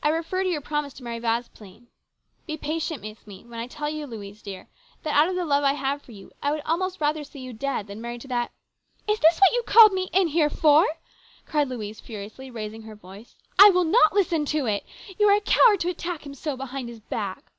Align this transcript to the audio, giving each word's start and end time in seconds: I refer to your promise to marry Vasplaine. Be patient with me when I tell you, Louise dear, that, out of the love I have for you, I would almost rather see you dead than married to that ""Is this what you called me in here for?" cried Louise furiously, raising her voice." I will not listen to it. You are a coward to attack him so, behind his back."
I 0.00 0.10
refer 0.10 0.44
to 0.44 0.48
your 0.48 0.60
promise 0.60 0.92
to 0.94 1.02
marry 1.02 1.18
Vasplaine. 1.18 1.88
Be 2.46 2.56
patient 2.56 3.02
with 3.02 3.26
me 3.26 3.42
when 3.44 3.58
I 3.58 3.66
tell 3.66 3.90
you, 3.90 4.06
Louise 4.06 4.40
dear, 4.40 4.68
that, 5.02 5.16
out 5.16 5.28
of 5.28 5.34
the 5.34 5.44
love 5.44 5.64
I 5.64 5.72
have 5.72 6.02
for 6.02 6.12
you, 6.12 6.30
I 6.40 6.52
would 6.52 6.60
almost 6.60 7.00
rather 7.00 7.24
see 7.24 7.40
you 7.40 7.52
dead 7.52 7.88
than 7.88 8.00
married 8.00 8.20
to 8.20 8.28
that 8.28 8.52
""Is 9.10 9.18
this 9.18 9.40
what 9.40 9.52
you 9.54 9.64
called 9.64 9.92
me 9.92 10.08
in 10.12 10.28
here 10.28 10.50
for?" 10.50 10.86
cried 11.46 11.66
Louise 11.68 11.98
furiously, 11.98 12.48
raising 12.48 12.82
her 12.82 12.94
voice." 12.94 13.34
I 13.58 13.70
will 13.70 13.82
not 13.82 14.12
listen 14.12 14.44
to 14.44 14.66
it. 14.66 14.86
You 15.18 15.26
are 15.26 15.36
a 15.36 15.40
coward 15.40 15.80
to 15.80 15.90
attack 15.90 16.24
him 16.24 16.34
so, 16.34 16.56
behind 16.56 16.88
his 16.88 17.00
back." 17.00 17.50